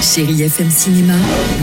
Chérie 0.00 0.42
FM 0.42 0.70
Cinéma, 0.70 1.14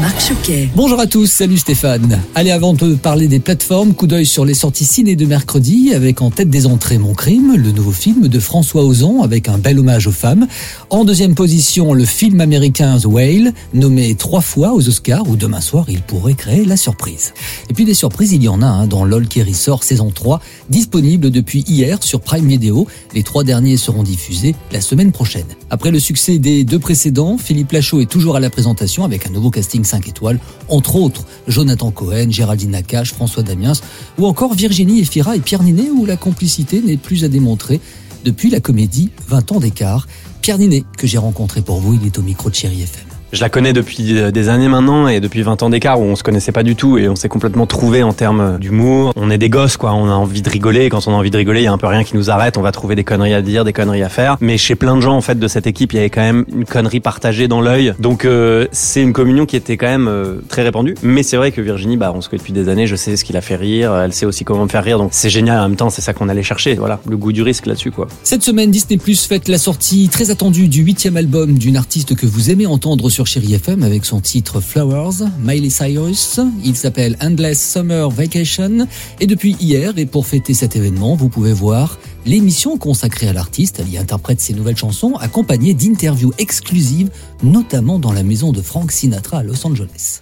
Marc 0.02 0.20
Choquet. 0.20 0.70
Bonjour 0.76 1.00
à 1.00 1.08
tous, 1.08 1.26
salut 1.26 1.58
Stéphane. 1.58 2.20
Allez, 2.36 2.52
avant 2.52 2.74
de 2.74 2.94
parler 2.94 3.30
des 3.30 3.40
plateformes, 3.40 3.94
coup 3.94 4.08
d'œil 4.08 4.26
sur 4.26 4.44
les 4.44 4.54
sorties 4.54 4.84
ciné 4.84 5.16
de 5.16 5.26
mercredi 5.26 5.94
avec 5.94 6.22
en 6.22 6.32
tête 6.32 6.50
des 6.50 6.66
entrées 6.66 6.98
Mon 6.98 7.14
Crime, 7.14 7.56
le 7.56 7.72
nouveau 7.72 7.94
film 7.94 8.28
de 8.28 8.40
François 8.40 8.84
Ozon 8.84 9.22
avec 9.24 9.48
un 9.48 9.58
bel 9.58 9.80
hommage 9.80 10.08
aux 10.08 10.12
femmes. 10.12 10.48
En 10.90 11.06
deuxième 11.06 11.34
position, 11.34 11.94
le 11.94 12.04
film 12.04 12.42
américain 12.42 12.98
The 13.00 13.06
Whale, 13.06 13.54
nommé 13.74 14.16
trois 14.16 14.42
fois 14.42 14.74
aux 14.74 14.86
Oscars 14.86 15.30
où 15.30 15.38
demain 15.38 15.62
soir 15.62 15.86
il 15.88 16.02
pourrait 16.02 16.34
créer 16.34 16.66
la 16.66 16.76
surprise. 16.76 17.34
Et 17.70 17.74
puis 17.74 17.86
des 17.86 17.94
surprises, 17.94 18.34
il 18.34 18.44
y 18.44 18.50
en 18.50 18.62
a 18.62 18.68
hein, 18.68 18.86
dans 18.86 19.06
LOL 19.06 19.30
qui 19.30 19.42
ressort 19.44 19.86
saison 19.86 20.12
3, 20.14 20.42
disponible 20.70 21.32
depuis 21.32 21.64
hier 21.68 22.04
sur 22.04 22.20
Prime 22.20 22.48
Video. 22.48 22.86
Les 23.14 23.24
trois 23.24 23.46
derniers 23.46 23.78
seront 23.78 24.04
diffusés 24.04 24.56
la 24.74 24.82
semaine 24.82 25.14
prochaine. 25.14 25.48
Après 25.70 25.92
le 25.92 26.00
succès 26.00 26.38
des 26.38 26.66
deux 26.66 26.80
précédents, 26.80 27.38
Philippe 27.38 27.72
Lachaud 27.72 28.02
est 28.02 28.10
toujours 28.10 28.25
à 28.34 28.40
la 28.40 28.50
présentation 28.50 29.04
avec 29.04 29.28
un 29.28 29.30
nouveau 29.30 29.52
casting 29.52 29.84
5 29.84 30.08
étoiles, 30.08 30.40
entre 30.68 30.96
autres 30.96 31.26
Jonathan 31.48 31.92
Cohen, 31.92 32.32
Géraldine 32.32 32.72
Nakache, 32.72 33.14
François 33.14 33.44
Damiens 33.44 33.74
ou 34.18 34.26
encore 34.26 34.56
Virginie 34.56 35.02
Efira 35.02 35.36
et 35.36 35.40
Pierre 35.40 35.62
Ninet 35.62 35.90
où 35.92 36.06
la 36.06 36.18
complicité 36.18 36.82
n'est 36.82 36.98
plus 36.98 37.24
à 37.24 37.28
démontrer 37.28 37.80
depuis 38.24 38.50
la 38.50 38.60
comédie 38.60 39.12
20 39.28 39.52
ans 39.52 39.60
d'écart. 39.60 40.08
Pierre 40.42 40.58
Ninet, 40.58 40.84
que 40.98 41.06
j'ai 41.06 41.20
rencontré 41.20 41.62
pour 41.62 41.80
vous, 41.80 41.94
il 41.94 42.06
est 42.06 42.18
au 42.18 42.24
micro 42.24 42.50
de 42.50 42.56
Chéri 42.56 42.82
FM. 42.82 43.05
Je 43.34 43.42
la 43.42 43.50
connais 43.50 43.74
depuis 43.74 44.18
euh, 44.18 44.32
des 44.32 44.50
années 44.50 44.68
maintenant 44.68 45.08
et 45.08 45.20
depuis 45.20 45.42
20 45.42 45.64
ans 45.64 45.70
d'écart 45.70 46.00
où 46.00 46.04
on 46.04 46.16
se 46.16 46.24
connaissait 46.24 46.52
pas 46.52 46.64
du 46.64 46.76
tout 46.76 46.98
et 46.98 47.10
on 47.10 47.16
s'est 47.16 47.28
complètement 47.28 47.66
trouvé 47.66 48.04
en 48.04 48.14
termes 48.14 48.60
d'humour. 48.60 49.12
On 49.16 49.30
est 49.30 49.38
des 49.38 49.50
gosses 49.50 49.78
quoi, 49.78 49.94
on 49.94 50.08
a 50.08 50.14
envie 50.14 50.42
de 50.42 50.50
rigoler 50.50 50.90
quand 50.90 51.08
on 51.08 51.12
a 51.12 51.16
envie 51.16 51.32
de 51.32 51.38
rigoler, 51.38 51.62
il 51.62 51.64
y 51.64 51.68
a 51.68 51.74
un 51.74 51.78
peu 51.78 51.88
rien 51.88 52.04
qui 52.04 52.16
nous 52.16 52.30
arrête, 52.30 52.58
on 52.58 52.62
va 52.62 52.72
trouver 52.72 52.96
des 52.96 53.04
conneries 53.04 53.34
à 53.34 53.42
dire, 53.42 53.66
des 53.66 53.74
conneries 53.74 54.04
à 54.04 54.10
faire. 54.10 54.38
Mais 54.42 54.58
chez 54.58 54.76
plein 54.76 54.96
de 54.96 55.02
gens 55.02 55.18
en 55.18 55.22
fait 55.22 55.40
de 55.40 55.48
cette 55.48 55.68
équipe, 55.68 55.94
il 55.94 55.96
y 55.98 56.00
avait 56.00 56.10
quand 56.10 56.22
même 56.22 56.46
une 56.54 56.66
connerie 56.66 57.00
partagée 57.00 57.48
dans 57.48 57.62
l'œil. 57.62 57.94
Donc 58.00 58.26
euh, 58.26 58.68
c'est 58.72 59.02
une 59.02 59.14
communion 59.14 59.46
qui 59.46 59.56
était 59.56 59.76
quand 59.76 59.88
même 59.88 60.08
euh, 60.08 60.36
très 60.48 60.62
répandue. 60.62 60.96
Mais 61.02 61.24
c'est 61.24 61.38
vrai 61.38 61.52
que 61.52 61.62
Virginie, 61.62 61.98
bah 61.98 62.14
on 62.16 62.22
se 62.22 62.30
connaît 62.30 62.40
depuis 62.40 62.54
des 62.54 62.70
années, 62.70 62.86
je 62.86 62.96
sais 62.96 63.18
ce 63.18 63.26
qui 63.26 63.34
la 63.34 63.42
fait 63.42 63.56
rire, 63.56 63.94
elle 63.96 64.14
sait 64.14 64.26
aussi 64.26 64.46
comment 64.46 64.64
me 64.64 64.70
faire 64.70 64.84
rire. 64.84 65.00
Donc 65.00 65.10
c'est 65.12 65.30
génial 65.30 65.60
en 65.60 65.68
même 65.68 65.78
temps, 65.78 65.90
c'est 65.90 66.02
ça 66.02 66.14
qu'on 66.14 66.30
allait 66.30 66.44
chercher. 66.44 66.76
Voilà, 66.76 67.00
le 67.10 67.18
goût 67.18 67.32
du 67.32 67.42
risque 67.42 67.66
là-dessus 67.66 67.92
quoi. 67.92 68.08
Cette 68.24 68.44
semaine, 68.44 68.72
Disney 68.72 68.98
Plus 68.98 69.26
fête 69.26 69.48
la 69.48 69.58
sortie 69.58 70.10
très 70.10 70.30
attendue 70.32 70.68
du 70.68 70.84
huitième 70.84 71.18
album 71.18 71.58
d'une 71.58 71.76
artiste 71.76 72.16
que 72.16 72.26
vous 72.26 72.52
aimez 72.52 72.68
entendre 72.68 73.10
sur 73.16 73.28
Chéri 73.28 73.54
FM 73.54 73.82
avec 73.82 74.04
son 74.04 74.20
titre 74.20 74.60
Flowers, 74.60 75.30
Miley 75.40 75.70
Cyrus. 75.70 76.42
Il 76.66 76.76
s'appelle 76.76 77.16
Endless 77.22 77.72
Summer 77.72 78.10
Vacation. 78.10 78.90
Et 79.22 79.26
depuis 79.26 79.56
hier, 79.62 79.94
et 79.96 80.06
pour 80.06 80.28
fêter 80.28 80.54
cet 80.54 80.76
événement, 80.76 81.16
vous 81.16 81.30
pouvez 81.30 81.54
voir 81.54 81.98
l'émission 82.26 82.78
consacrée 82.78 83.30
à 83.30 83.34
l'artiste. 83.34 83.80
Elle 83.80 83.90
y 83.90 83.98
interprète 83.98 84.42
ses 84.42 84.54
nouvelles 84.54 84.76
chansons, 84.76 85.14
accompagnées 85.16 85.74
d'interviews 85.74 86.34
exclusives, 86.40 87.10
notamment 87.42 88.00
dans 88.00 88.12
la 88.12 88.24
maison 88.24 88.52
de 88.52 88.62
Frank 88.62 88.92
Sinatra 88.92 89.38
à 89.38 89.44
Los 89.44 89.66
Angeles. 89.66 90.20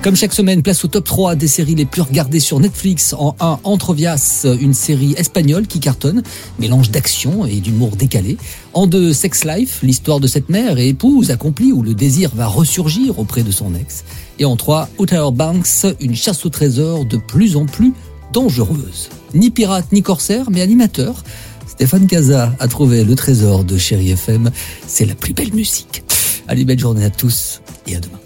Comme 0.00 0.14
chaque 0.14 0.32
semaine, 0.32 0.62
place 0.62 0.84
au 0.84 0.88
top 0.88 1.04
3 1.04 1.34
des 1.34 1.48
séries 1.48 1.74
les 1.74 1.84
plus 1.84 2.02
regardées 2.02 2.38
sur 2.38 2.60
Netflix. 2.60 3.14
En 3.18 3.34
1, 3.40 3.58
Entrevias, 3.64 4.46
une 4.60 4.72
série 4.72 5.14
espagnole 5.16 5.66
qui 5.66 5.80
cartonne, 5.80 6.22
mélange 6.60 6.90
d'action 6.90 7.44
et 7.44 7.56
d'humour 7.56 7.96
décalé. 7.96 8.36
En 8.74 8.86
2, 8.86 9.12
Sex 9.12 9.44
Life, 9.44 9.80
l'histoire 9.82 10.20
de 10.20 10.28
cette 10.28 10.50
mère 10.50 10.78
et 10.78 10.88
épouse 10.88 11.32
accomplie 11.32 11.72
où 11.72 11.82
le 11.82 11.94
désir 11.94 12.30
va 12.32 12.46
ressurgir 12.46 13.18
auprès 13.18 13.42
de 13.42 13.50
son 13.50 13.74
ex. 13.74 14.04
Et 14.38 14.44
en 14.44 14.54
3, 14.54 14.88
Outer 14.98 15.26
Banks, 15.32 15.86
une 16.00 16.14
chasse 16.14 16.46
au 16.46 16.48
trésor 16.48 17.04
de 17.04 17.16
plus 17.16 17.56
en 17.56 17.66
plus 17.66 17.92
dangereuse. 18.32 19.08
Ni 19.34 19.50
pirate 19.50 19.90
ni 19.90 20.02
corsaire, 20.02 20.48
mais 20.50 20.62
animateur. 20.62 21.24
Stéphane 21.66 22.06
Casa 22.06 22.54
a 22.60 22.68
trouvé 22.68 23.02
le 23.02 23.16
trésor 23.16 23.64
de 23.64 23.76
Chéri 23.76 24.12
FM. 24.12 24.52
C'est 24.86 25.06
la 25.06 25.16
plus 25.16 25.34
belle 25.34 25.52
musique. 25.52 26.04
Allez, 26.46 26.64
belle 26.64 26.78
journée 26.78 27.04
à 27.04 27.10
tous 27.10 27.62
et 27.88 27.96
à 27.96 28.00
demain. 28.00 28.18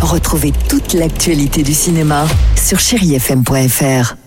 Retrouvez 0.00 0.52
toute 0.68 0.92
l'actualité 0.94 1.62
du 1.62 1.74
cinéma 1.74 2.26
sur 2.56 2.78
chérifm.fr. 2.78 4.23